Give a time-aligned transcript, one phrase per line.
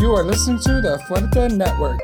[0.00, 2.00] You are listening to the Fuerte Network.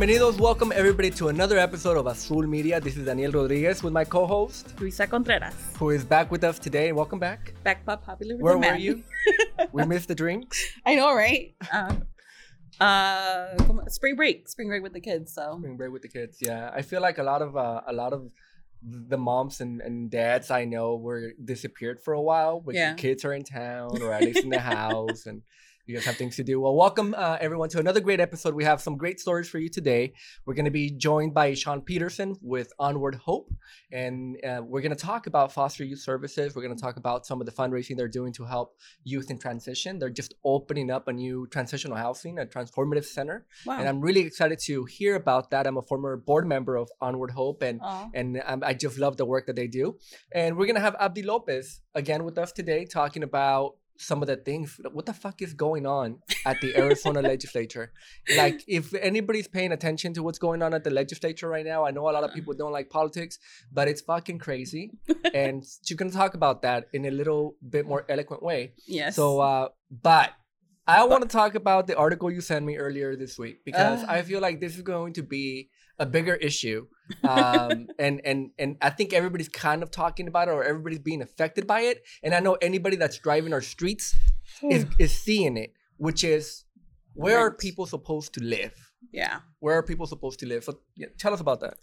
[0.00, 2.80] Bienvenidos, welcome everybody to another episode of Azul Media.
[2.80, 5.52] This is Daniel Rodriguez with my co-host, Luisa Contreras.
[5.76, 6.90] who is back with us today.
[6.92, 7.52] Welcome back.
[7.64, 8.80] Back pop popular Where were man.
[8.80, 9.02] you?
[9.72, 10.64] we missed the drinks.
[10.86, 11.54] I know, right?
[11.70, 11.96] Uh,
[12.82, 13.48] uh,
[13.88, 15.34] spring break, spring break with the kids.
[15.34, 16.38] So Spring break with the kids.
[16.40, 18.30] Yeah, I feel like a lot of uh, a lot of
[18.82, 22.60] the moms and, and dads I know were disappeared for a while.
[22.60, 22.92] But Yeah.
[22.94, 25.42] the kids are in town or at least in the house, and
[25.86, 26.60] you guys have things to do.
[26.60, 28.54] Well, welcome uh, everyone to another great episode.
[28.54, 30.12] We have some great stories for you today.
[30.46, 33.52] We're going to be joined by Sean Peterson with Onward Hope,
[33.92, 36.54] and uh, we're going to talk about foster youth services.
[36.54, 39.38] We're going to talk about some of the fundraising they're doing to help youth in
[39.38, 39.98] transition.
[39.98, 43.78] They're just opening up a new transitional housing, a transformative center wow.
[43.78, 45.66] and I'm really excited to hear about that.
[45.66, 48.08] I'm a former board member of Onward Hope, and Aw.
[48.14, 49.98] and um, I just love the work that they do.
[50.32, 54.36] And we're gonna have Abdi Lopez again with us today, talking about some of the
[54.36, 54.80] things.
[54.92, 57.92] What the fuck is going on at the Arizona legislature?
[58.36, 61.90] Like, if anybody's paying attention to what's going on at the legislature right now, I
[61.90, 63.38] know a lot of people don't like politics,
[63.72, 64.92] but it's fucking crazy.
[65.34, 68.72] and you gonna talk about that in a little bit more eloquent way.
[68.88, 69.16] yes.
[69.16, 70.30] So, uh, but
[70.86, 74.06] I want to talk about the article you sent me earlier this week because Uh.
[74.08, 76.86] I feel like this is going to be a bigger issue,
[77.24, 81.22] um, and and and I think everybody's kind of talking about it or everybody's being
[81.22, 82.02] affected by it.
[82.22, 84.14] And I know anybody that's driving our streets
[84.62, 86.64] is is seeing it, which is
[87.14, 88.74] where are people supposed to live?
[89.12, 89.40] yeah.
[89.60, 90.64] Where are people supposed to live?
[90.64, 91.78] So yeah, tell us about that.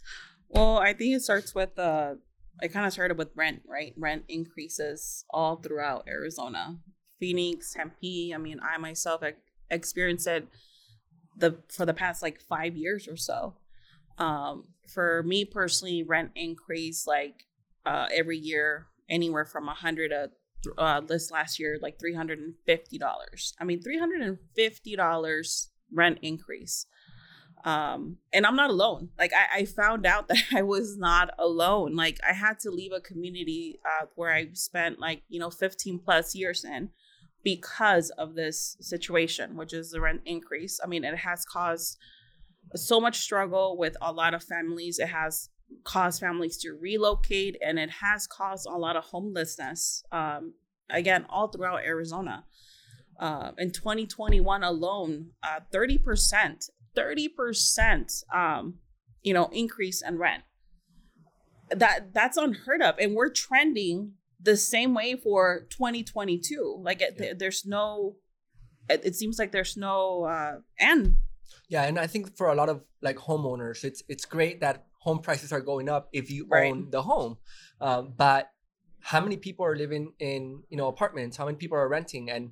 [0.50, 2.16] Well, I think it starts with uh,
[2.62, 3.94] it kind of started with rent, right?
[3.98, 6.78] Rent increases all throughout Arizona,
[7.20, 8.34] Phoenix, Tempe.
[8.34, 9.40] I mean, I myself ex-
[9.70, 10.48] experienced it
[11.36, 13.56] the for the past like five years or so.
[14.18, 17.46] Um, for me personally, rent increase like
[17.86, 20.30] uh, every year, anywhere from a hundred to
[20.78, 23.54] uh, this last year, like three hundred and fifty dollars.
[23.60, 26.86] I mean, three hundred and fifty dollars rent increase.
[27.64, 29.10] Um, and I'm not alone.
[29.18, 31.96] Like I, I found out that I was not alone.
[31.96, 36.00] Like I had to leave a community uh, where I spent like you know 15
[36.00, 36.90] plus years in
[37.44, 40.80] because of this situation, which is the rent increase.
[40.84, 41.98] I mean, it has caused
[42.76, 45.00] so much struggle with a lot of families.
[45.00, 45.50] It has
[45.84, 50.04] caused families to relocate, and it has caused a lot of homelessness.
[50.12, 50.54] Um,
[50.90, 52.46] again, all throughout Arizona.
[53.20, 58.76] Uh, in 2021 alone, uh, 30%, 30%, um,
[59.24, 60.44] you know, increase in rent.
[61.70, 66.80] That that's unheard of, and we're trending the same way for 2022.
[66.82, 67.34] Like, it, Yeah.
[67.38, 68.18] there's no,
[68.88, 71.18] it, it seems like there's no uh, end.
[71.70, 75.20] Yeah, and I think for a lot of like homeowners, it's it's great that home
[75.20, 76.72] prices are going up if you Right.
[76.72, 77.38] own the home,
[77.82, 78.52] um, but
[79.00, 81.38] how many people are living in you know apartments?
[81.38, 82.30] How many people are renting?
[82.30, 82.52] And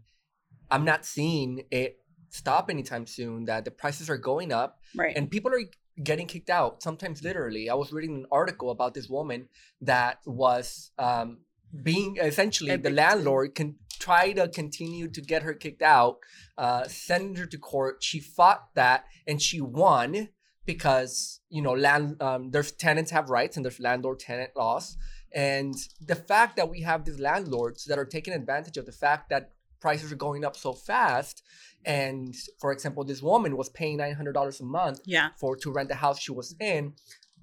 [0.71, 1.97] I'm not seeing it
[2.29, 3.45] stop anytime soon.
[3.45, 5.15] That the prices are going up, Right.
[5.15, 5.61] and people are
[6.03, 6.83] getting kicked out.
[6.83, 7.69] Sometimes literally.
[7.69, 9.47] I was reading an article about this woman
[9.81, 11.39] that was um,
[11.83, 16.17] being essentially the landlord can try to continue to get her kicked out
[16.57, 17.97] uh, send her to court.
[18.01, 20.29] She fought that and she won
[20.65, 24.97] because you know land um, there's tenants have rights and there's landlord tenant laws.
[25.33, 29.29] And the fact that we have these landlords that are taking advantage of the fact
[29.29, 29.51] that
[29.81, 31.43] prices are going up so fast,
[31.83, 35.29] and for example, this woman was paying nine hundred dollars a month yeah.
[35.37, 36.93] for to rent the house she was in,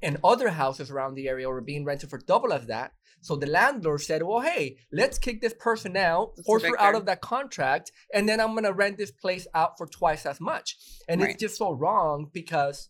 [0.00, 2.92] and other houses around the area were being rented for double as that.
[3.22, 6.94] So the landlord said, "Well, hey, let's kick this person out, Let's force her out
[6.97, 10.77] of that contract, and then I'm gonna rent this place out for twice as much."
[11.09, 11.31] And Right.
[11.31, 12.88] it's just so wrong because,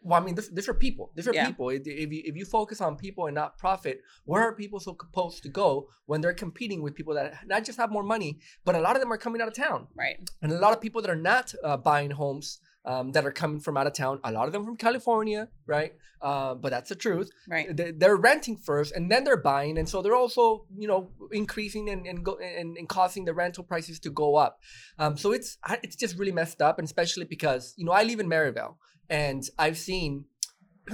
[0.00, 1.12] well, I mean, this, these are people.
[1.14, 1.46] These are Yeah.
[1.46, 1.70] people.
[1.70, 4.96] If, if you if you focus on people and not profit, where are people so
[5.00, 8.74] supposed to go when they're competing with people that not just have more money, but
[8.74, 10.18] a lot of them are coming out of town, Right.
[10.42, 12.58] and a lot of people that are not uh, buying homes.
[12.84, 15.92] Um, that are coming from out of town, a lot of them from California, right?
[16.22, 17.76] Uh, but that's the truth Right.
[17.76, 21.90] they- they're renting first and then they're buying and so they're also you know increasing
[21.90, 24.58] and and, go, and, and causing the rental prices to go up
[24.98, 28.18] um, so it's it's just really messed up and especially because you know i live
[28.20, 28.78] in maryvale
[29.08, 30.24] and i've seen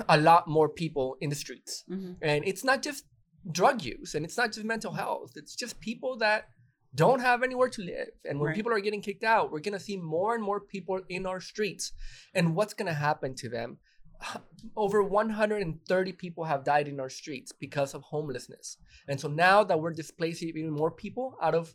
[0.09, 2.17] a lot more people in the streets Mhm.
[2.21, 3.05] and it's not just
[3.51, 6.49] drug use and it's not just mental health it's just people that
[6.95, 8.57] don't have anywhere to live and when Right.
[8.57, 11.41] people are getting kicked out we're going to see more and more people in our
[11.41, 11.93] streets
[12.35, 13.79] and what's going to happen to them
[14.77, 18.79] over 130 people have died in our streets because of homelessness.
[19.09, 21.75] And so now that we're displacing even more people out of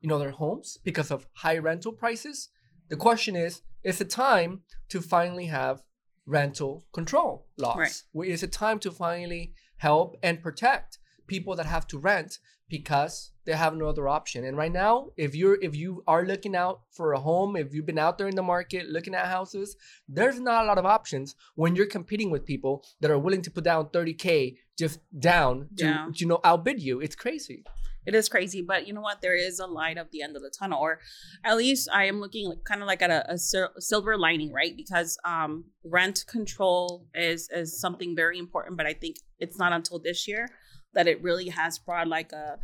[0.00, 2.50] you know their homes because of high rental prices,
[2.88, 5.82] the question is is it time to finally have
[6.26, 8.04] rental control laws?
[8.14, 8.28] Right.
[8.28, 13.52] Is it time to finally help and protect people that have to rent because they
[13.52, 14.44] have no other option?
[14.44, 17.86] And right now, if you're if you are looking out for a home, if you've
[17.86, 19.76] been out there in the market looking at houses,
[20.08, 23.50] there's not a lot of options when you're competing with people that are willing to
[23.50, 26.08] put down 30k just down to Yeah.
[26.14, 27.00] you know outbid you.
[27.00, 27.64] It's crazy.
[28.04, 29.20] It is crazy, but you know what?
[29.20, 31.00] There is a light at the end of the tunnel, or
[31.44, 34.52] at least I am looking like kind of like at a, a sil- silver lining,
[34.52, 34.76] right?
[34.76, 39.98] Because um, rent control is is something very important, but I think it's not until
[39.98, 40.48] this year
[40.94, 42.58] that it really has brought like a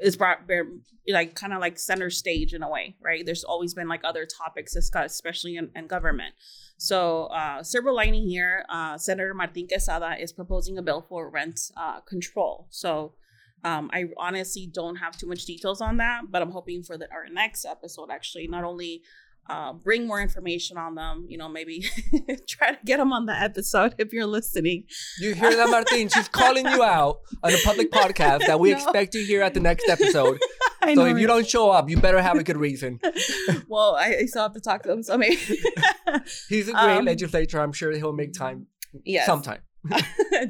[0.00, 0.40] is brought
[1.08, 3.24] like kind of like center stage in a way, right?
[3.24, 6.34] There's always been like other topics discussed, especially in, in government.
[6.76, 11.60] So, uh, silver lining here, uh, Senator Martin Quezada is proposing a bill for rent
[11.76, 12.66] uh, control.
[12.70, 13.12] So,
[13.64, 17.10] um, I honestly don't have too much details on that, but I'm hoping for the,
[17.10, 19.02] our next episode actually not only
[19.48, 21.80] uh, bring more information on them, you know, maybe
[22.48, 24.84] try to get them on the episode if you're listening.
[25.20, 26.08] You hear that, Martin?
[26.14, 28.76] She's calling you out on a public podcast that we No.
[28.76, 30.40] expect to hear at the next episode.
[30.82, 33.00] I So know, if you don't show up, you better have a good reason.
[33.68, 35.36] well, I, I still have to talk to them, so maybe.
[36.48, 37.60] He's a great Um, legislator.
[37.60, 38.66] I'm sure he'll make time
[39.04, 39.26] yes.
[39.26, 39.60] sometime.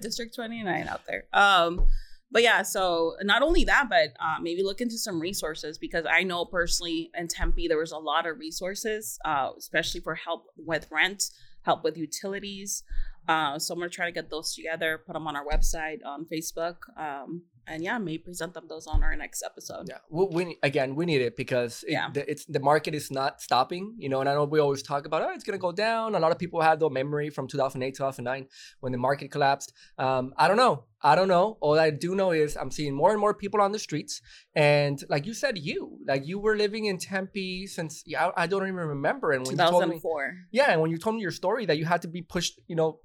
[0.01, 1.25] District 29 out there.
[1.33, 1.87] Um,
[2.35, 6.25] but yeah, so not only that, but uh, maybe look into some resources because I
[6.25, 10.89] know personally in Tempe there was a lot of resources, uh, especially for help with
[10.91, 11.31] rent,
[11.63, 12.83] help with utilities.
[13.29, 16.27] Uh, so I'm gonna try to get those together, put them on our website, on
[16.27, 19.87] Facebook, um, and yeah, maybe present them those on our next episode.
[19.89, 22.11] Yeah, we, we again we need it because it, Yeah.
[22.13, 23.95] the, it's the market is not stopping.
[23.99, 26.15] You know, and I know we always talk about oh it's gonna go down.
[26.15, 28.47] A lot of people have the memory from 2008, 2009
[28.81, 29.73] when the market collapsed.
[29.99, 30.85] Um, I don't know.
[31.03, 31.59] I don't know.
[31.61, 34.23] All I do know is I'm seeing more and more people on the streets,
[34.55, 38.47] and like you said, you like you were living in Tempe since yeah I, I
[38.47, 39.33] don't even remember.
[39.33, 40.35] And when you told me 2004.
[40.53, 42.77] yeah, and when you told me your story that you had to be pushed, you
[42.77, 43.01] know,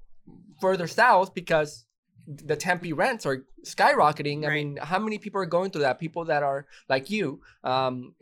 [0.60, 1.84] further south because
[2.26, 4.46] the Tempe rents are skyrocketing.
[4.46, 5.98] I mean, how many people are going through that?
[5.98, 8.14] People that are like you, um,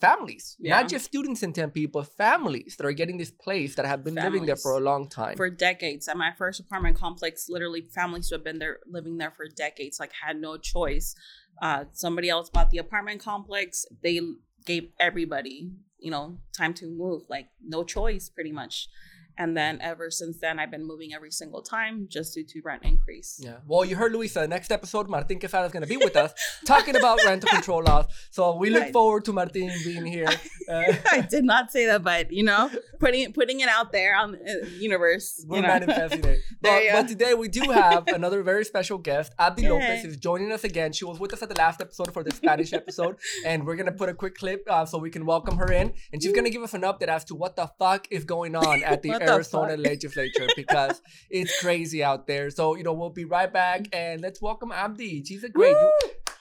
[0.00, 0.80] families, Yeah.
[0.80, 4.14] not just students in Tempe, but families that are getting this place that have been
[4.14, 5.36] living there for a long time.
[5.36, 6.08] for decades.
[6.08, 10.00] At my first apartment complex, literally families who have been there living there for decades,
[10.00, 11.14] like had no choice.
[11.60, 13.86] Uh, somebody else bought the apartment complex.
[14.02, 14.20] They
[14.64, 18.88] gave everybody, you know, time to move, like no choice, pretty much.
[19.36, 22.82] And then ever since then, I've been moving every single time just due to rent
[22.84, 23.40] increase.
[23.42, 23.56] yeah.
[23.66, 24.46] Well, you heard Luisa.
[24.46, 26.32] Next episode, Martin Quezada is going to be with us
[26.66, 28.06] talking about rental control laws.
[28.30, 30.28] So we look forward to Martin being here.
[30.68, 32.70] Uh, I did not say that, but you know,
[33.00, 35.44] putting putting it out there on the uh, universe.
[35.46, 35.68] We're you know.
[35.68, 36.40] manifesting it.
[36.64, 39.34] But, but today we do have another very special guest.
[39.38, 39.70] Abdi Yay.
[39.70, 40.92] Lopez is joining us again.
[40.92, 43.92] She was with us at the last episode for the Spanish episode, and we're gonna
[43.92, 46.62] put a quick clip uh, so we can welcome her in, and she's gonna give
[46.62, 50.46] us an update as to what the fuck is going on at the Arizona legislature
[50.56, 51.00] because
[51.30, 52.50] it's crazy out there.
[52.50, 55.24] So you know we'll be right back, and let's welcome Abdi.
[55.24, 55.76] She's a great.
[55.76, 55.92] You,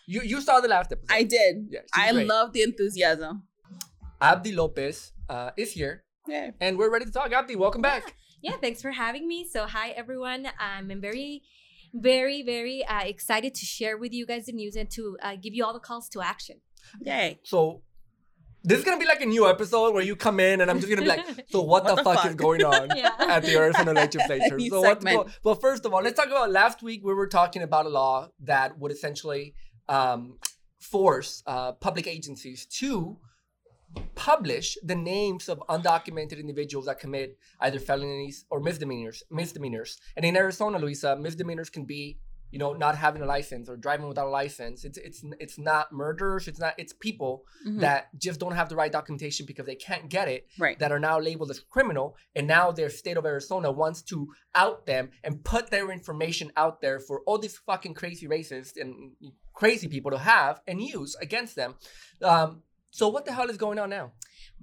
[0.07, 1.13] you you saw the last episode.
[1.13, 1.67] I did.
[1.69, 2.27] Yeah, I great.
[2.27, 3.43] love the enthusiasm.
[4.21, 6.51] Abdi Lopez uh, is here, Yeah.
[6.61, 7.31] and we're ready to talk.
[7.31, 8.15] Abdi, welcome back.
[8.41, 9.47] Yeah, thanks for having me.
[9.49, 10.45] So, hi everyone.
[10.47, 11.43] Um, I'm very,
[11.93, 15.53] very, very uh, excited to share with you guys the news and to uh, give
[15.53, 16.57] you all the calls to action.
[17.01, 17.39] Yay.
[17.43, 17.83] So
[18.63, 20.89] this is gonna be like a new episode where you come in and I'm just
[20.89, 23.11] gonna be like, so what, the, fuck, is going on Yeah.
[23.19, 24.55] at the Arizona legislature?
[24.57, 25.27] New so what's segment.
[25.27, 27.01] go- well, first of all, let's talk about last week.
[27.03, 29.53] We were talking about a law that would essentially
[29.89, 30.37] um,
[30.79, 33.17] force uh, public agencies to
[34.15, 39.23] publish the names of undocumented individuals that commit either felonies or misdemeanors.
[39.29, 42.17] Misdemeanors, and in Arizona, Luisa, misdemeanors can be
[42.53, 44.77] you know not having a license or driving without a license.
[44.87, 46.47] It's it's it's not murders.
[46.49, 46.73] It's not.
[46.81, 47.33] It's people
[47.67, 47.79] Mhm.
[47.85, 50.77] that just don't have the right documentation because they can't get it right.
[50.81, 54.17] that are now labeled as criminal and now their state of arizona wants to
[54.63, 58.91] out them and put their information out there for all these fucking crazy racists and
[59.61, 61.71] crazy people to have and use against them
[62.31, 62.49] um,
[62.91, 64.07] so what the hell is going on now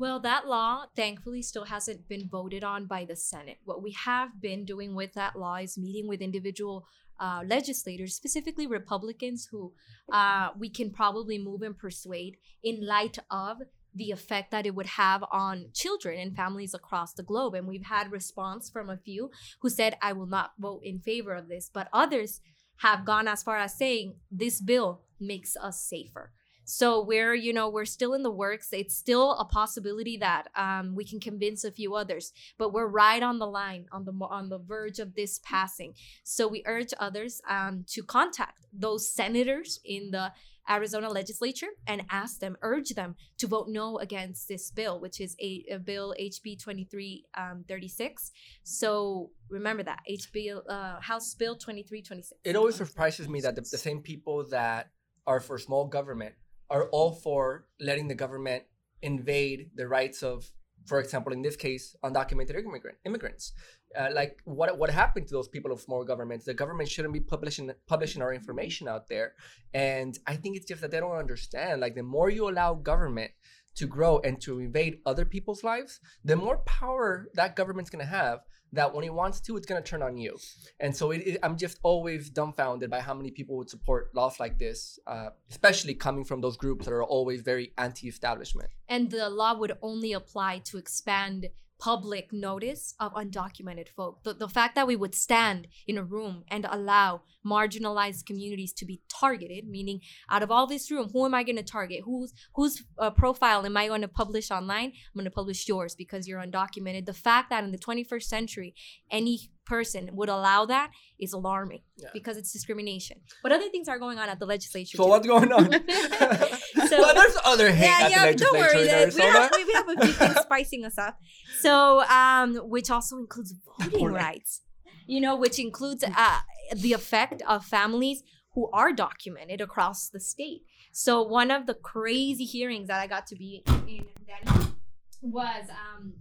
[0.04, 3.58] Well, that law thankfully still hasn't been voted on by the Senate.
[3.68, 6.76] What we have been doing with that law is meeting with individual
[7.20, 9.72] uh, legislators, specifically Republicans, who
[10.12, 13.58] uh, we can probably move and persuade in light of
[13.94, 17.54] the effect that it would have on children and families across the globe.
[17.54, 21.34] And we've had response from a few who said, I will not vote in favor
[21.34, 21.70] of this.
[21.72, 22.40] But others
[22.78, 26.32] have gone as far as saying, this bill makes us safer.
[26.64, 28.68] So we're, you know, we're still in the works.
[28.72, 33.22] It's still a possibility that um, we can convince a few others, but we're right
[33.22, 35.94] on the line, on the on the verge of this passing.
[36.22, 40.32] So we urge others um, to contact those senators in the
[40.68, 45.34] Arizona legislature and ask them, urge them to vote no against this bill, which is
[45.40, 47.24] a, a bill HB 2336.
[47.36, 52.40] Um, so remember that HB uh, House Bill 2326.
[52.44, 54.90] It always surprises me that the, the same people that
[55.26, 56.34] are for small government
[56.70, 58.64] are all for letting the government
[59.02, 60.50] invade the rights of,
[60.86, 63.52] for example, in this case, undocumented immigrant immigrants.
[63.98, 66.44] Uh, like what what happened to those people of small governments?
[66.44, 69.34] The government shouldn't be publishing publishing our information out there,
[69.74, 71.80] and I think it's just that they don't understand.
[71.80, 73.32] Like the more you allow government
[73.74, 78.40] to grow and to invade other people's lives, the more power that government's gonna have
[78.72, 80.36] that when he wants to, it's to turn on you.
[80.78, 84.38] And so it, it, I'm just always dumbfounded by how many people would support laws
[84.38, 88.70] like this, uh, especially coming from those groups that are always very anti establishment.
[88.88, 91.48] And the law would only apply to expand
[91.80, 94.22] public notice of undocumented folk.
[94.22, 98.84] The, the fact that we would stand in a room and allow marginalized communities to
[98.84, 102.02] be targeted, meaning out of all this room, who am I going to target?
[102.04, 104.92] Whose whose uh, profile am I going to publish online?
[104.92, 107.06] I'm going to publish yours because you're undocumented.
[107.06, 108.74] The fact that in the 21st century,
[109.10, 112.08] any person would allow that is alarming yeah.
[112.12, 113.18] because it's discrimination.
[113.40, 114.96] But other things are going on at the legislature.
[114.96, 115.10] So too.
[115.10, 115.70] what's going on?
[116.88, 119.18] so, well, there's other hate yeah, at yeah, the legislature.
[119.22, 121.16] Don't worry, we have, we have a few things spicing us up.
[121.60, 124.62] So, um, which also includes voting rights.
[125.06, 126.38] You know, which includes uh,
[126.74, 128.22] the effect of families
[128.54, 130.62] who are documented across the state.
[130.92, 134.74] So one of the crazy hearings that I got to be in then
[135.22, 136.14] was um,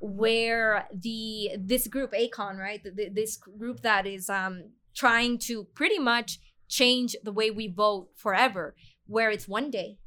[0.00, 5.98] where the this group ACON, right, the, this group that is um, trying to pretty
[5.98, 6.38] much
[6.68, 8.74] change the way we vote forever,
[9.06, 9.98] where it's one day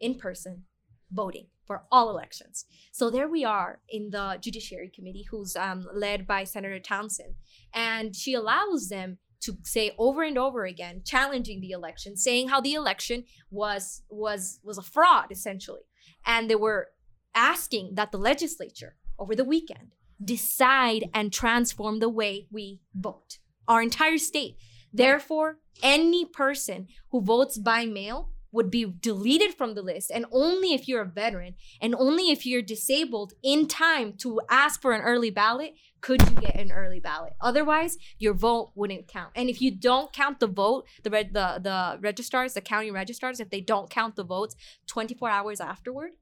[0.00, 0.64] in person
[1.10, 2.64] voting for all elections.
[2.90, 7.34] So there we are in the Judiciary Committee, who's um, led by Senator Townsend,
[7.72, 12.60] and she allows them to say over and over again, challenging the election, saying how
[12.60, 15.82] the election was was was a fraud essentially,
[16.26, 16.88] and they were
[17.34, 23.82] asking that the legislature over the weekend decide and transform the way we vote, our
[23.82, 24.56] entire state.
[24.92, 30.74] Therefore, any person who votes by mail would be deleted from the list and only
[30.74, 35.00] if you're a veteran and only if you're disabled in time to ask for an
[35.00, 35.72] early ballot
[36.02, 37.32] could you get an early ballot.
[37.40, 39.30] Otherwise your vote wouldn't count.
[39.34, 43.48] And if you don't count the vote the the the registrars the county registrars if
[43.48, 44.54] they don't count the votes
[44.86, 46.12] 24 hours afterward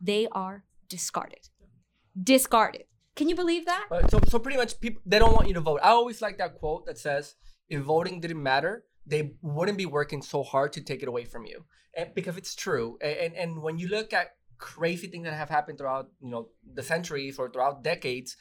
[0.00, 1.48] they are discarded.
[2.20, 2.84] Discarded.
[3.14, 3.86] Can you believe that?
[4.10, 5.80] So so pretty much people they don't want you to vote.
[5.82, 7.34] I always like that quote that says
[7.68, 11.46] if voting didn't matter they wouldn't be working so hard to take it away from
[11.46, 11.64] you.
[11.96, 12.98] And because it's true.
[13.00, 16.82] And and when you look at crazy things that have happened throughout you know the
[16.82, 18.36] centuries or throughout decades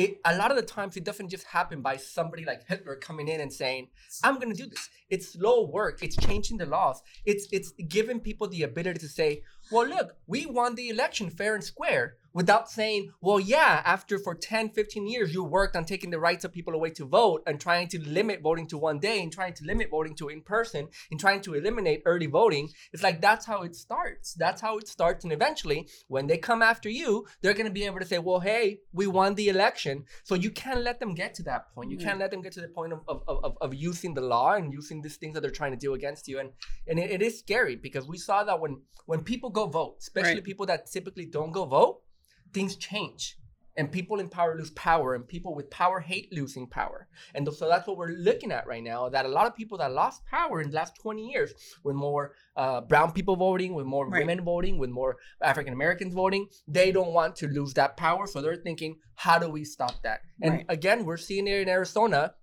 [0.00, 3.28] it a lot of the times it doesn't just happen by somebody like Hitler coming
[3.28, 3.88] in and saying,
[4.24, 6.02] "I'm going to do this." It's slow work.
[6.02, 7.02] It's changing the laws.
[7.26, 11.54] It's it's giving people the ability to say, "Well, look, we won the election fair
[11.54, 16.10] and square." Without saying, well, yeah, after for 10, 15 years, you worked on taking
[16.10, 19.22] the rights of people away to vote and trying to limit voting to one day
[19.22, 22.68] and trying to limit voting to in person and trying to eliminate early voting.
[22.92, 24.34] It's like that's how it starts.
[24.34, 25.24] That's how it starts.
[25.24, 28.40] And eventually, when they come after you, they're going to be able to say, well,
[28.40, 30.04] hey, we won the election.
[30.24, 31.90] So you can't let them get to that point.
[31.90, 32.06] You mm-hmm.
[32.06, 34.72] can't let them get to the point of, of, of, of, using the law and
[34.72, 36.38] using these things that they're trying to do against you.
[36.38, 36.50] And,
[36.86, 40.34] and it, it is scary because we saw that when, when people go vote, especially
[40.34, 40.44] right.
[40.44, 42.02] people that typically don't go vote,
[42.52, 43.36] things change.
[43.76, 47.06] And people in power lose power and people with power hate losing power.
[47.34, 49.92] And so that's what we're looking at right now that a lot of people that
[49.92, 51.54] lost power in the last 20 years
[51.84, 54.20] with more uh, brown people voting with more right.
[54.20, 58.26] women voting with more african americans voting they don't want to lose that power.
[58.26, 60.20] So they're thinking how do we stop that?
[60.42, 60.66] And right.
[60.68, 62.34] again we're seeing it in arizona.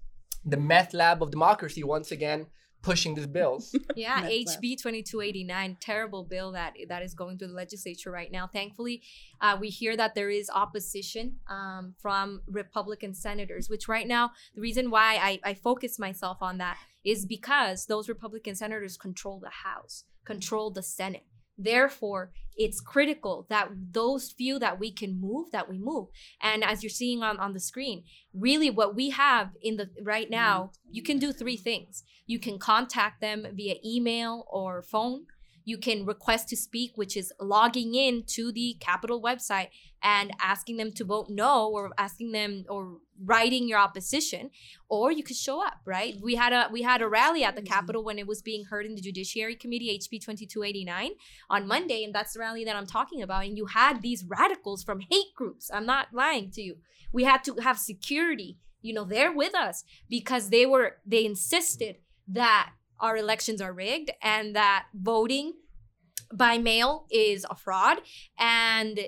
[0.45, 2.47] The meth lab of democracy once again
[2.88, 3.75] pushing these bills.
[3.96, 8.48] Yeah, HB 2289, terrible bill that that is going through the legislature right now.
[8.48, 9.01] Thankfully,
[9.41, 14.62] uh, we hear that there is opposition um, from Republican senators, which right now, the
[14.62, 19.50] reason why I, I focus myself on that is because those Republican senators control the
[19.50, 21.25] House, control the Senate.
[21.57, 26.07] Therefore, it's critical that those few that we can move, that we move.
[26.41, 30.29] And as you're seeing on, on the screen, really what we have in the right
[30.29, 32.03] now, you can do three things.
[32.25, 35.25] You can contact them via email or phone.
[35.67, 39.67] You can request to speak, which is logging in to the Capitol website
[40.01, 44.50] and asking them to vote no or asking them or writing your opposition
[44.88, 46.15] or you could show up right?
[46.21, 48.86] We had a we had a rally at the capitol when it was being heard
[48.86, 51.12] in the judiciary committee hb 2289
[51.50, 54.83] on monday and that's the rally that i'm talking about and you had these radicals
[54.83, 56.77] from hate groups i'm not lying to you.
[57.12, 61.97] We had to have security you know they're with us because they were they insisted
[62.27, 65.53] that our elections are rigged and that voting
[66.33, 67.99] by mail is a fraud.
[68.37, 68.99] And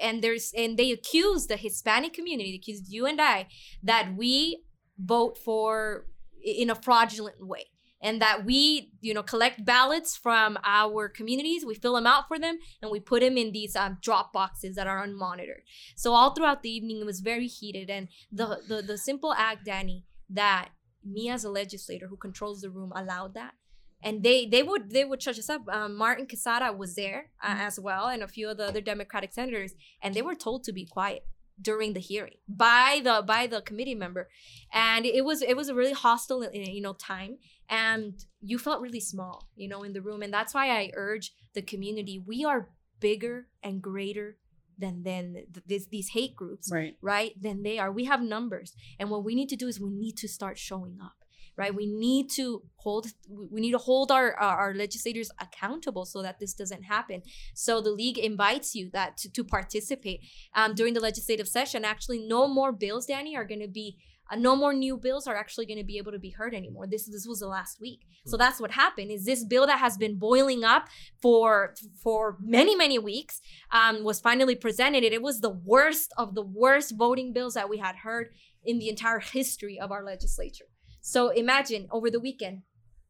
[0.00, 3.46] and there's and they accuse the hispanic community they accused you and i
[3.82, 4.62] that we
[4.98, 6.06] vote for
[6.42, 7.66] in a fraudulent way.
[8.02, 12.38] And that we you know collect ballots from our communities we fill them out for
[12.38, 15.64] them and we put them in these um, drop boxes that are unmonitored.
[15.96, 17.88] So all throughout the evening it was very heated.
[17.88, 20.68] And the the, the simple act danny that
[21.06, 23.54] me as a legislator who controls the room allowed that.
[24.02, 25.62] And they they would they would charge us up.
[25.68, 29.32] Um, Martin Quezada was there uh, as well, and a few of the other Democratic
[29.32, 31.24] senators, and they were told to be quiet
[31.60, 34.28] during the hearing by the by the committee member,
[34.72, 37.38] and it was it was a really hostile uh, you know time,
[37.70, 41.32] and you felt really small you know in the room, and that's why I urge
[41.54, 42.68] the community we are
[43.00, 44.36] bigger and greater
[44.78, 46.96] than than th- this, these hate groups Right.
[47.00, 47.90] right than they are.
[47.90, 50.98] We have numbers and what we need to do is we need to start showing
[51.02, 51.14] up
[51.58, 51.74] right?
[51.74, 56.38] We need to hold we need to hold our our, our legislators accountable so that
[56.38, 57.22] this doesn't happen.
[57.54, 60.20] So the league invites you that to, to participate.
[60.54, 63.96] Um, during the legislative session actually no more bills danny are going to be
[64.30, 66.86] uh, no more new bills are actually going to be able to be heard anymore.
[66.86, 69.10] This this was the last week, so that's what happened.
[69.10, 70.88] Is this bill that has been boiling up
[71.20, 73.40] for for many many weeks
[73.70, 75.02] um, was finally presented.
[75.04, 78.30] It was the worst of the worst voting bills that we had heard
[78.64, 80.66] in the entire history of our legislature.
[81.00, 82.62] So imagine over the weekend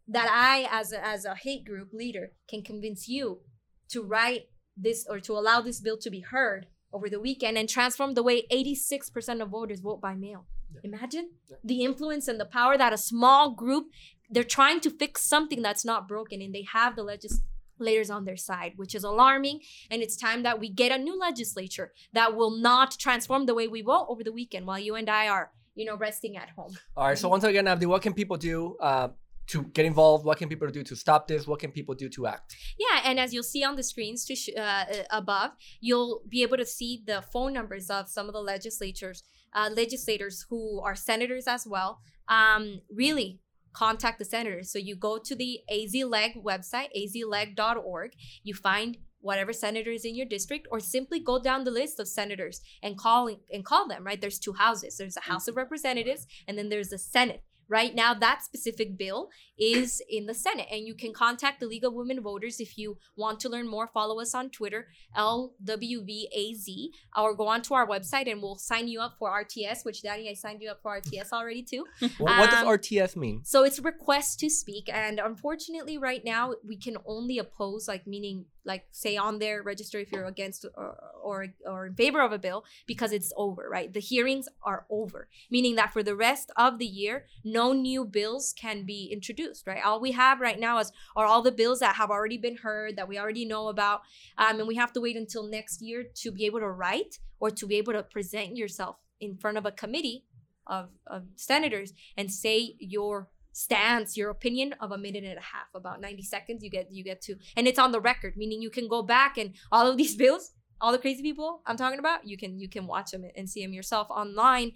[0.07, 3.41] that I, as a, as a hate group leader, can convince you
[3.89, 7.69] to write this or to allow this bill to be heard over the weekend and
[7.69, 10.47] transform the way 86% of voters vote by mail.
[10.83, 11.31] Imagine
[11.65, 13.87] the influence and the power that a small group
[14.31, 18.37] they're trying to fix something that's not broken and they have the legislators on their
[18.37, 19.61] side, which is alarming.
[19.91, 23.69] And it's time that we get a new legislature that will not transform the way
[23.69, 26.77] we vote over the weekend while you and I are, you know, resting at home.
[26.97, 27.19] All right.
[27.19, 29.09] So once again, Abdi, what can people do uh,
[29.49, 30.25] to get involved?
[30.25, 31.47] What can people do to stop this?
[31.47, 32.57] What can people do to act?
[32.79, 36.43] Yeah, and as you'll see on the screens to sh- uh, uh, above, you'll be
[36.43, 39.23] able to see the phone numbers of some of the legislatures,
[39.55, 42.01] uh, legislators who are senators as well.
[42.29, 43.41] Um, really
[43.73, 44.73] contact the senators.
[44.73, 48.13] So you go to the AZLEG website, azleg.org.
[48.43, 52.09] You find whatever senator is in your district, or simply go down the list of
[52.09, 54.05] senators and call and call them.
[54.05, 54.21] Right?
[54.21, 54.97] There's two houses.
[54.97, 57.43] There's a House of Representatives, and then there's the Senate.
[57.69, 61.85] Right now, that specific bill is in the Senate, and you can contact the League
[61.85, 63.89] of Women Voters if you want to learn more.
[63.89, 69.17] Follow us on Twitter, LWVAZ, or go onto our website and we'll sign you up
[69.19, 69.85] for RTS.
[69.85, 71.85] Which, Danny, I signed you up for RTS already too.
[72.19, 73.43] What, what does Um, RTS mean?
[73.45, 78.47] So it's request to speak, and unfortunately, right now we can only oppose, like meaning,
[78.67, 82.39] like say on there, register if you're against or or, or in favor of a
[82.39, 83.93] bill because it's over, right?
[83.93, 88.55] The hearings are over, meaning that for the rest of the year, no new bills
[88.57, 89.85] can be introduced, right?
[89.85, 92.97] All we have right now is are all the bills that have already been heard
[92.97, 94.03] that we already know about,
[94.39, 97.51] um, and we have to wait until next year to be able to write or
[97.51, 100.25] to be able to present yourself in front of a committee
[100.67, 105.69] of, of senators and say your stance your opinion of a minute and a half
[105.75, 108.69] about 90 seconds you get you get to and it's on the record meaning you
[108.69, 112.27] can go back and all of these bills all the crazy people i'm talking about
[112.27, 114.73] you can you can watch them and see them yourself online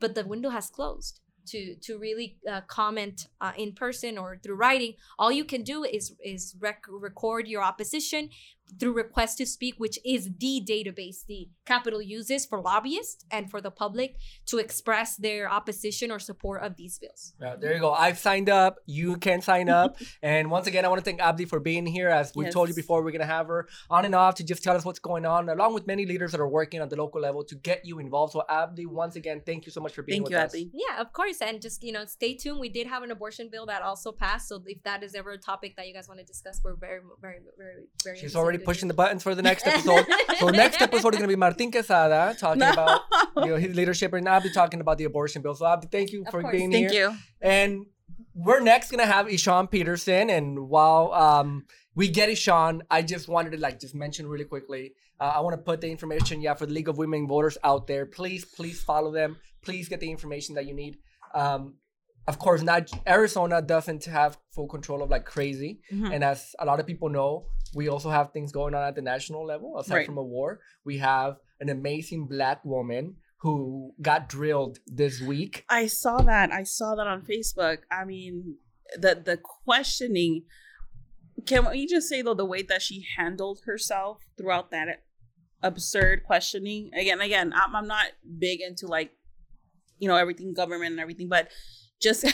[0.00, 4.56] but the window has closed to to really uh, comment uh, in person or through
[4.56, 4.94] writing.
[5.18, 8.30] All you can do is is rec- record your opposition
[8.78, 13.60] through request to speak which is the database the Capitol uses for lobbyists and for
[13.60, 17.92] the public to express their opposition or support of these bills Yeah, there you go.
[17.92, 18.78] I've signed up.
[18.86, 19.96] You can sign up.
[20.22, 22.08] and once again, I want to thank Abdi for being here.
[22.08, 24.62] As we told you before, we're going to have her on and off to just
[24.62, 27.20] tell us what's going on, along with many leaders that are working at the local
[27.20, 28.32] level to get you involved.
[28.32, 30.54] So, Abdi, once again, thank you so much for being Thank with you, us.
[30.54, 30.70] Abdi.
[30.74, 31.40] Yeah, of course.
[31.40, 32.60] And just, you know, stay tuned.
[32.60, 34.48] We did have an abortion bill that also passed.
[34.48, 37.00] So if that is ever a topic that you guys want to discuss, we're very,
[37.20, 38.18] very, very, very.
[38.18, 40.06] She's already pushing the buttons for the next episode.
[40.38, 42.72] so, next episode is going to be Martin Quezada talking No.
[42.72, 43.00] about
[43.36, 45.54] you know, his leadership, and I'll be talking about the abortion bill.
[45.54, 46.52] So, Abdi, thank you Of for course.
[46.52, 46.88] being here.
[46.88, 47.16] Thank you.
[47.40, 47.86] And
[48.34, 50.30] we're next gonna have Eshawn Peterson.
[50.30, 54.92] And while um we get Eshawn, I just wanted to like just mention really quickly.
[55.20, 57.86] Uh, I want to put the information, yeah, for the League of Women Voters out
[57.86, 58.06] there.
[58.06, 59.36] Please, please follow them.
[59.62, 60.96] Please get the information that you need.
[61.34, 61.74] Um,
[62.28, 66.14] of course, not Arizona doesn't have full control of like crazy, Mhm.
[66.14, 69.02] and as a lot of people know, we also have things going on at the
[69.02, 69.78] national level.
[69.78, 70.06] Aside Right.
[70.06, 75.64] from a war, we have an amazing black woman who got drilled this week.
[75.68, 76.52] I saw that.
[76.52, 77.78] I saw that on Facebook.
[77.90, 78.58] I mean,
[78.96, 80.44] the the questioning.
[81.46, 85.02] Can we just say though the way that she handled herself throughout that
[85.62, 86.90] absurd questioning?
[86.94, 88.06] Again, again, I'm, I'm not
[88.38, 89.10] big into like,
[89.98, 91.48] you know, everything government and everything, but
[92.02, 92.26] just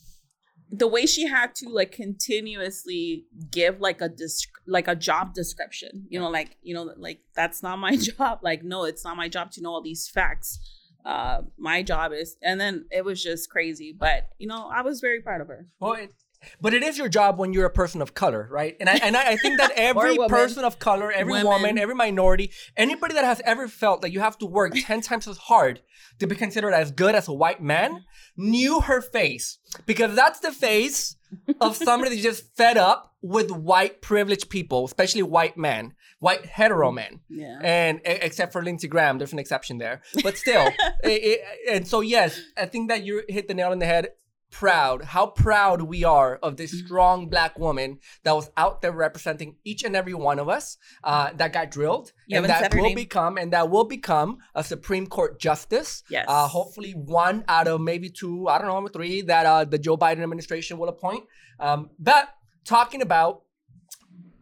[0.70, 6.06] the way she had to like continuously give like a disc like a job description
[6.08, 9.28] you know like you know like that's not my job like no it's not my
[9.28, 10.58] job to know all these facts.
[11.04, 15.00] Uh my job is and then it was just crazy but you know i was
[15.00, 15.68] very proud of her.
[15.78, 16.12] Well, it,
[16.60, 18.76] but it is your job when you're a person of color, right?
[18.80, 21.46] And I and I, I think that every person of color, every Women.
[21.46, 25.26] woman, every minority, anybody that has ever felt that you have to work ten times
[25.28, 25.80] as hard
[26.18, 28.04] to be considered as good as a white man,
[28.36, 31.16] knew her face because that's the face
[31.60, 36.90] of somebody that's just fed up with white privileged people, especially white men, white hetero
[36.92, 40.00] men yeah and except for Lindsey Graham, there's an exception there.
[40.22, 40.62] But still,
[41.04, 41.38] i- i-
[41.72, 44.08] and so yes, I think that you hit the nail on the head.
[44.50, 46.86] Proud, how proud we are of this Mm-hmm.
[46.86, 51.30] strong black woman that was out there representing each and every one of us uh,
[51.34, 52.94] that got drilled and that will name.
[52.94, 56.02] become and that will become a Supreme Court justice.
[56.08, 56.24] Yes.
[56.28, 59.96] Uh, hopefully, one out of maybe two, I don't know, three that uh, the Joe
[59.96, 61.24] Biden administration will appoint.
[61.60, 62.28] Um, but
[62.64, 63.42] talking about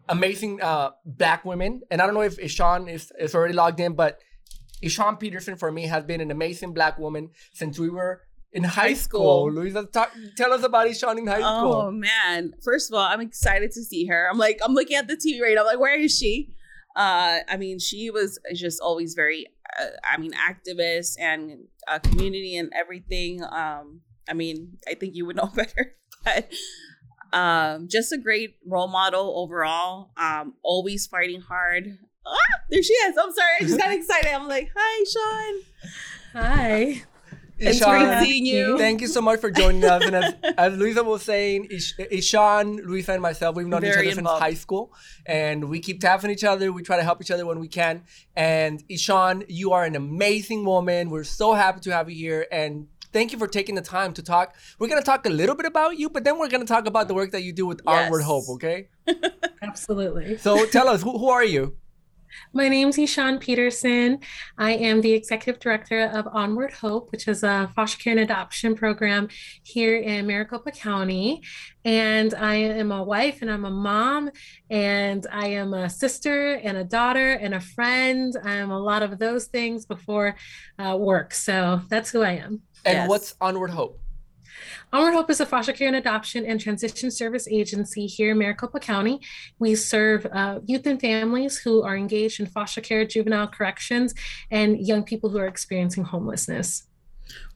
[0.09, 3.95] amazing uh, black women, and I don't know if Eshawn is, is already logged in,
[3.95, 4.19] but
[4.83, 8.21] Eshawn Peterson for me has been an amazing black woman since we were
[8.55, 9.49] in high, High school.
[9.51, 9.53] school.
[9.53, 11.73] Louisa, talk, tell us about Eshawn in high oh school.
[11.75, 12.55] Oh man.
[12.62, 14.29] First of all i'm excited to see her.
[14.31, 16.55] I'm like i'm looking at the tv right now I'm like where is she?
[16.97, 19.47] Uh i mean she was just always very
[19.81, 23.43] uh, i mean activist and uh, community and everything.
[23.43, 26.49] Um i mean i think you would know better but
[27.33, 30.12] um just a great role model overall.
[30.17, 31.99] Um always fighting hard.
[32.25, 32.37] Ah,
[32.71, 33.17] there she is.
[33.19, 34.31] I'm sorry i just got excited.
[34.33, 35.55] I'm like hi sean.
[36.35, 37.03] Hi.
[37.66, 40.05] It's Eshawn, great seeing you Thank you so much for joining us.
[40.05, 44.03] And as, as Luisa was saying, Ish- Eshawn, Luisa, and myself, we've known each other
[44.03, 44.29] involved.
[44.29, 44.92] since high school.
[45.27, 46.72] And we keep tapping each other.
[46.72, 48.03] We try to help each other when we can.
[48.37, 51.11] And Eshawn, you are an amazing woman.
[51.11, 52.46] We're so happy to have you here.
[52.50, 54.55] And thank you for taking the time to talk.
[54.79, 56.87] We're going to talk a little bit about you, but then we're going to talk
[56.87, 58.05] about the work that you do with Yes.
[58.07, 58.88] Onward Hope, okay?
[59.62, 60.37] Absolutely.
[60.38, 61.77] So tell us, who, who are you?
[62.53, 64.20] My name is Eshawn Peterson.
[64.59, 68.75] I am the executive director of Onward Hope, which is a foster care and adoption
[68.75, 69.29] program
[69.62, 71.42] here in Maricopa County.
[71.85, 74.31] And I am a wife and I'm a mom
[74.70, 78.35] and I am a sister and a daughter and a friend.
[78.44, 80.37] I'm a lot of those things before
[80.79, 81.35] uh, work.
[81.35, 82.62] So that's who I am.
[82.87, 83.09] And Yes.
[83.09, 84.01] what's Onward Hope?
[84.93, 88.81] Onward Hope is a foster care and adoption and transition service agency here in Maricopa
[88.81, 89.21] County.
[89.59, 94.14] We serve uh, youth and families who are engaged in foster care, juvenile corrections,
[94.51, 96.85] and young people who are experiencing homelessness.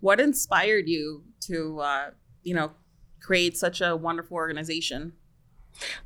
[0.00, 2.10] what inspired you to uh
[2.42, 2.72] you know
[3.20, 5.12] create such a wonderful organization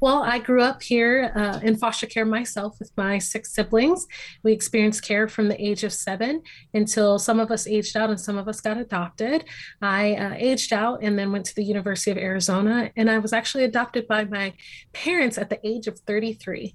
[0.01, 4.07] Well, I grew up here uh, in foster care myself with my six siblings.
[4.43, 6.43] We experienced care from the age of seven
[6.75, 9.45] until some of us aged out and some of us got adopted.
[9.81, 13.33] I uh, aged out and then went to the University of Arizona, and I was
[13.33, 14.53] actually adopted by my
[14.93, 16.75] parents at the age of 33.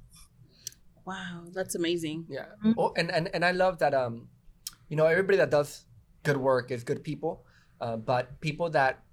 [1.06, 2.48] wow that's amazing Yeah.
[2.64, 2.74] Mhm.
[2.78, 4.28] Oh, and, and and I love that um,
[4.90, 5.86] you know, everybody that does
[6.24, 7.46] good work is good people,
[7.82, 9.04] uh, but people that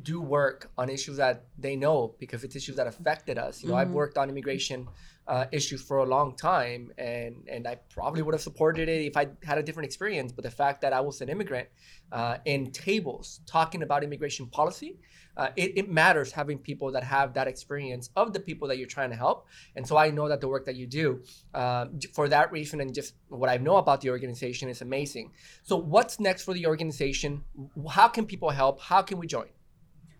[0.00, 3.62] do work on issues that they know because it's issues that affected us.
[3.62, 3.92] You know, I've Mhm.
[3.92, 4.88] worked on immigration
[5.28, 9.16] uh, issues for a long time, and and I probably would have supported it if
[9.16, 10.32] I had a different experience.
[10.32, 11.68] But the fact that I was an immigrant
[12.10, 14.98] uh, in tables talking about immigration policy,
[15.36, 18.94] uh, it, it matters having people that have that experience of the people that you're
[18.98, 19.46] trying to help.
[19.76, 21.22] And so I know that the work that you do,
[21.54, 25.30] uh, for that reason, and just what I know about the organization is amazing.
[25.62, 27.44] So what's next for the organization?
[27.88, 28.80] How can people help?
[28.80, 29.48] How can we join?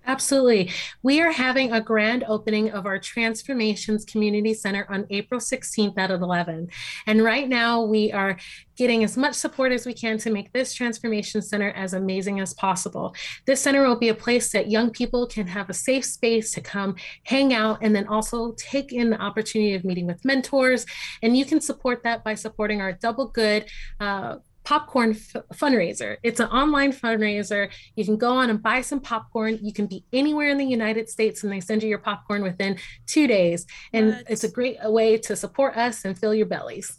[0.04, 0.70] Absolutely.
[1.02, 6.10] We are having a grand opening of our Transformations Community Center on April 16th at
[6.10, 6.68] 11.
[7.06, 8.36] And right now, we are
[8.76, 12.52] getting as much support as we can to make this Transformation Center as amazing as
[12.54, 13.14] possible.
[13.46, 16.60] This center will be a place that young people can have a safe space to
[16.60, 20.84] come hang out and then also take in the opportunity of meeting with mentors.
[21.22, 23.66] And you can support that by supporting our Double Good.
[24.00, 26.16] Uh, popcorn f- fundraiser.
[26.22, 27.70] It's an online fundraiser.
[27.96, 29.58] You can go on and buy some popcorn.
[29.62, 32.78] You can be anywhere in the United States and they send you your popcorn within
[33.06, 33.66] two days.
[33.92, 34.24] And What?
[34.30, 36.96] it's a great way to support us and fill your bellies.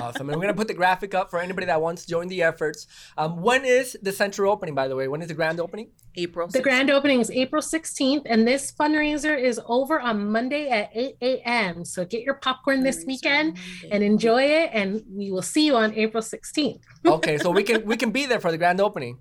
[0.00, 0.28] Awesome.
[0.28, 2.86] And we're gonna put the graphic up for anybody that wants to join the efforts.
[3.16, 4.74] Um, when is the center opening?
[4.74, 5.90] By the way, when is the grand opening?
[6.16, 6.46] April.
[6.48, 11.16] The grand opening is April 16th, and this fundraiser is over on Monday at 8
[11.22, 11.84] a.m.
[11.84, 13.56] So get your popcorn this weekend
[13.90, 16.80] and enjoy it, and we will see you on April 16th.
[17.06, 19.18] Okay, so we can we can be there for the grand opening.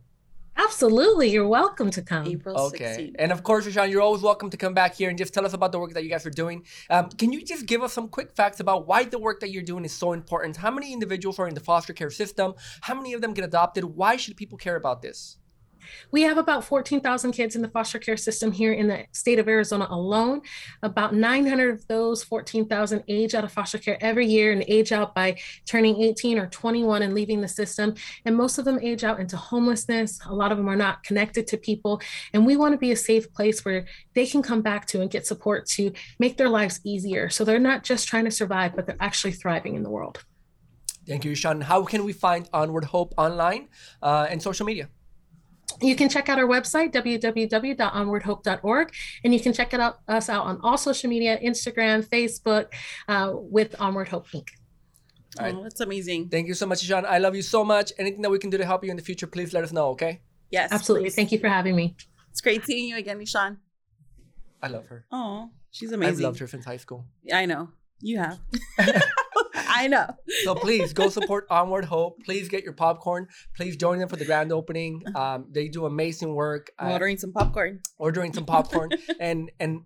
[0.64, 2.28] Absolutely, you're welcome to come.
[2.28, 3.12] April Okay.
[3.12, 3.16] 16th.
[3.20, 5.54] And of course, Rashawn, you're always welcome to come back here and just tell us
[5.54, 6.66] about the work that you guys are doing.
[6.90, 9.64] Um, can you just give us some quick facts about why the work that you're
[9.64, 10.58] doing is so important?
[10.58, 12.54] How many individuals are in the foster care system?
[12.82, 13.84] How many of them get adopted?
[13.86, 15.38] Why should people care about this?
[16.12, 19.48] We have about 14,000 kids in the foster care system here in the state of
[19.48, 20.42] Arizona alone.
[20.84, 25.16] About 900 of those 14,000 age out of foster care every year and age out
[25.16, 27.96] by turning 18 or 21 and leaving the system.
[28.26, 30.20] And most of them age out into homelessness.
[30.28, 32.02] A lot of them are not connected to people.
[32.34, 35.10] And we want to be a safe place where they can come back to and
[35.10, 37.30] get support to make their lives easier.
[37.30, 40.24] So they're not just trying to survive, but they're actually thriving in the world.
[41.08, 41.62] Thank you, Sean.
[41.62, 43.70] How can we find Onward Hope online
[44.02, 44.90] uh, and social media?
[45.82, 50.46] You can check out our website, www.onwardhope.org, and you can check it out, us out
[50.46, 52.68] on all social media Instagram, Facebook,
[53.08, 54.48] uh, with Onward Hope Inc.
[55.40, 55.56] All right.
[55.56, 56.30] Oh, that's amazing.
[56.30, 57.06] Thank you so much, Rashawn.
[57.06, 57.94] I love you so much.
[57.98, 59.88] Anything that we can do to help you in the future, please let us know,
[59.90, 60.22] okay?
[60.52, 60.72] Yes.
[60.72, 61.10] Absolutely.
[61.10, 61.16] please.
[61.16, 61.96] Thank you for having me.
[62.32, 63.58] It's great seeing you again, Nishan.
[64.62, 65.06] I love her.
[65.12, 66.16] Oh, she's amazing.
[66.16, 67.06] I've loved her since high school.
[67.34, 67.70] I know.
[68.02, 68.40] You have.
[69.82, 70.08] I know.
[70.44, 72.24] So please go support Onward Hope.
[72.24, 73.28] Please get your popcorn.
[73.56, 75.04] Please join them for the grand opening.
[75.22, 76.72] Um, they do amazing work.
[76.80, 77.80] I'm Uh, ordering some popcorn.
[77.98, 79.82] ordering some popcorn and and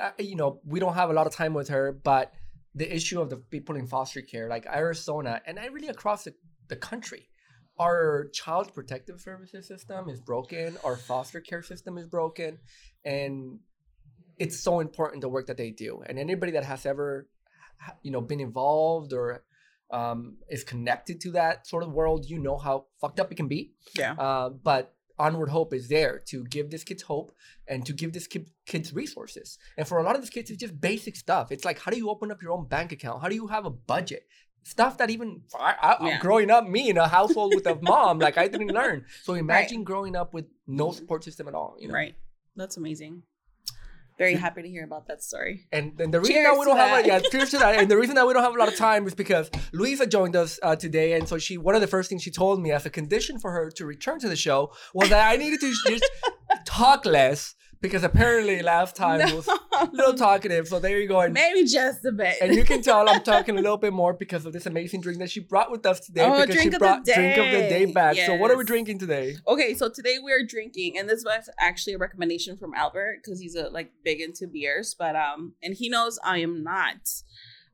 [0.00, 2.32] uh, you know we don't have a lot of time with her but
[2.74, 6.32] the issue of the people in foster care like arizona and I really across the,
[6.68, 7.28] the country
[7.78, 12.58] our child protective services system is broken our foster care system is broken
[13.04, 13.60] and
[14.38, 17.28] it's so important the work that they do and anybody that has ever
[18.02, 19.44] you know been involved or
[19.90, 23.48] um, is connected to that sort of world you know how fucked up it can
[23.48, 24.12] be Yeah.
[24.14, 27.32] uh, but Onward Hope is there to give this kids hope
[27.68, 29.58] and to give this kid, kids resources.
[29.76, 31.52] And for a lot of these kids, it's just basic stuff.
[31.52, 33.20] It's like, how do you open up your own bank account?
[33.22, 34.26] How do you have a budget?
[34.64, 36.18] Stuff that even I, I, Yeah.
[36.18, 39.04] growing up, me in a household with a mom, like I didn't learn.
[39.22, 41.76] So imagine growing up with no support system at all.
[41.78, 41.94] You know?
[41.94, 42.14] Right.
[42.56, 43.22] That's amazing.
[44.18, 45.66] Very happy to hear about that story.
[45.72, 47.06] And then the reason Cheers that we don't have that.
[47.06, 47.78] yeah, cheers to that.
[47.80, 50.36] And the reason that we don't have a lot of time is because Luisa joined
[50.36, 52.86] us uh, today, and so she one of the first things she told me as
[52.86, 56.10] a condition for her to return to the show was that I needed to just
[56.66, 60.68] talk less because apparently last time was a little talkative.
[60.68, 61.20] So there you go.
[61.20, 62.36] And, Maybe just a bit.
[62.40, 65.18] and you can tell I'm talking a little bit more because of this amazing drink
[65.18, 66.24] that she brought with us today.
[66.24, 68.16] Oh, because drink she of the brought drink of the day back.
[68.16, 69.36] So what are we drinking today?
[69.46, 73.56] Okay, so today we're drinking, and this was actually a recommendation from Albert because he's
[73.56, 77.10] a like big into beers, but um, and he knows I am not.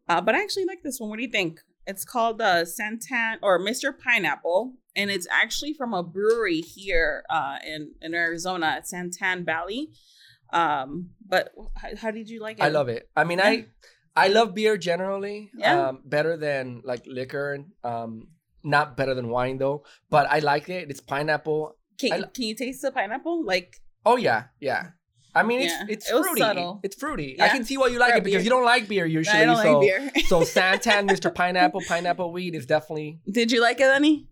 [0.09, 1.11] Uh, but I actually like this one.
[1.11, 1.61] What do you think?
[1.87, 3.93] It's called uh, Santan or Mr.
[3.99, 9.91] Pineapple, and it's actually from a brewery here uh, in in Arizona at Santan Valley.
[10.53, 12.63] Um, but how, how did you like it?
[12.65, 13.09] I love it.
[13.17, 13.67] I mean, I
[14.17, 15.51] I love beer generally.
[15.57, 15.89] Yeah.
[15.89, 17.65] Um, better than like liquor.
[17.85, 18.29] Um,
[18.65, 19.85] not better than wine though.
[20.11, 20.91] But I like it.
[20.91, 21.77] It's pineapple.
[21.99, 23.45] Can, I can you taste the pineapple?
[23.45, 24.91] Like Oh yeah, yeah.
[25.35, 26.41] I mean, it's Yeah, it's it fruity.
[26.41, 26.81] subtle.
[26.83, 27.37] It's fruity.
[27.41, 28.45] I can see why you like for it because beer.
[28.45, 29.39] you don't like beer usually.
[29.39, 30.11] I don't so like beer.
[30.27, 31.33] so Santan, Mr.
[31.33, 34.27] Pineapple, pineapple weed is definitely Did you like it, Lenny?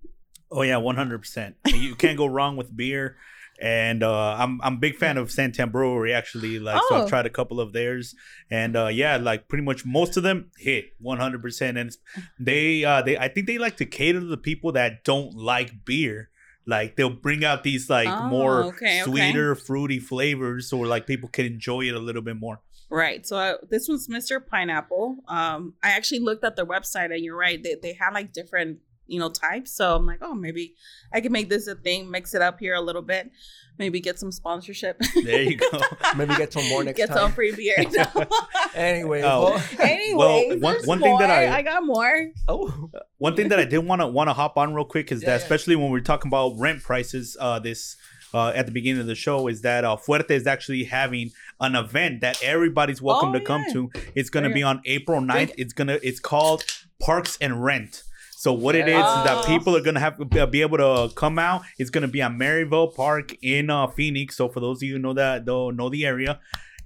[0.51, 1.57] Oh yeah, one hundred percent.
[1.67, 3.17] You can't go wrong with beer.
[3.61, 6.59] And uh, I'm I'm a big fan of Santan Brewery actually.
[6.59, 7.03] Like so, Oh.
[7.03, 8.15] I've tried a couple of theirs,
[8.51, 11.41] and uh, yeah, like pretty much most of them hit 100.
[11.41, 11.97] percent And
[12.39, 15.85] they uh, they I think they like to cater to the people that don't like
[15.87, 16.29] beer.
[16.67, 19.11] Like they'll bring out these like Oh, more okay, okay.
[19.11, 22.61] sweeter, fruity flavors, so like people can enjoy it a little bit more.
[22.91, 23.27] Right.
[23.27, 24.39] So uh, this was Mr.
[24.47, 25.17] Pineapple.
[25.29, 27.61] Um, I actually looked at their website, and you're right.
[27.63, 29.69] They they had like different you know type.
[29.69, 30.75] So I'm like, oh, maybe
[31.13, 33.31] I can make this a thing, mix it up here a little bit,
[33.79, 35.01] maybe get some sponsorship.
[35.25, 35.81] There you go.
[36.17, 37.17] maybe get some more next get time.
[37.17, 37.77] Get some free beer.
[38.75, 39.53] Anyway, Oh.
[39.79, 41.31] well- Well, one- one thing that.
[41.31, 42.31] I- I got more.
[42.49, 45.23] oh, One thing that I did want to want to hop on real quick is
[45.23, 45.43] Yeah, that yeah.
[45.45, 47.97] especially when we're talking about rent prices, uh, this
[48.35, 51.75] uh, at the beginning of the show is that uh, Fuerte is actually having an
[51.75, 53.91] event that everybody's welcome Oh, to come to.
[54.15, 55.33] It's gonna be on April 9th.
[55.33, 56.65] Drink- It's gonna it's called
[57.01, 58.03] Parks and Rent.
[58.39, 59.47] So what it is is that Oh.
[59.47, 61.63] people are gonna have to be able to come out.
[61.79, 64.37] It's gonna be at Maryvale Park in uh, Phoenix.
[64.37, 66.39] So for those of you who know that don't know the area,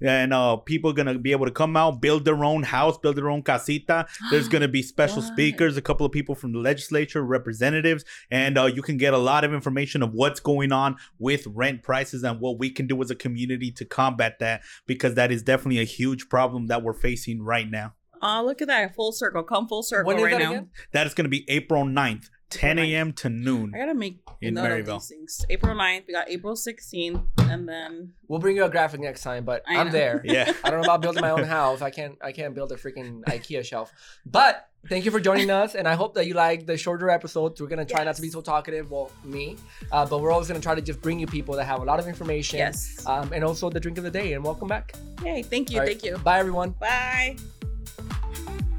[0.03, 3.17] and uh, people are gonna be able to come out, build their own house, build
[3.17, 4.07] their own casita.
[4.31, 5.33] There's gonna be special What?
[5.33, 9.17] speakers, a couple of people from the legislature, representatives, and uh, you can get a
[9.17, 12.99] lot of information of what's going on with rent prices and what we can do
[13.03, 16.93] as a community to combat that because that is definitely a huge problem that we're
[16.93, 17.93] facing right now.
[18.21, 18.95] Oh, look at that.
[18.95, 19.43] Full circle.
[19.43, 20.51] Come full circle When is right that now.
[20.51, 20.69] again?
[20.91, 22.81] That is going to be April 9th, 10 9th.
[22.91, 23.13] a.m.
[23.13, 23.71] to noon.
[23.73, 24.99] I gotta make In note of Maryvale.
[24.99, 25.45] these things.
[25.49, 29.43] April 9th, we got April 16th, and then We'll bring you a graphic next time,
[29.43, 29.91] but I I'm know.
[29.91, 30.21] there.
[30.23, 30.51] Yeah.
[30.63, 31.81] I don't know about building my own house.
[31.81, 32.17] I can't.
[32.21, 33.91] I can't build a freaking IKEA shelf.
[34.25, 37.59] But thank you for joining us, and I hope that you like the shorter episodes.
[37.59, 38.89] We're gonna try not to be so talkative.
[38.91, 39.57] Well, me,
[39.91, 41.99] uh, but we're always gonna try to just bring you people that have a lot
[41.99, 42.59] of information.
[42.59, 43.05] yes.
[43.05, 44.31] Um, and also the drink of the day.
[44.33, 44.93] And welcome back.
[45.25, 45.41] Yay!
[45.43, 45.79] Thank you.
[45.79, 45.99] All right.
[45.99, 46.17] Thank you.
[46.19, 46.69] Bye, everyone.
[46.79, 47.35] Bye
[48.33, 48.70] thank you